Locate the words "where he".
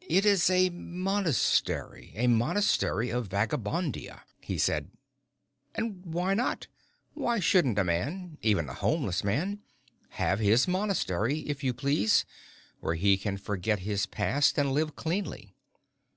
12.78-13.16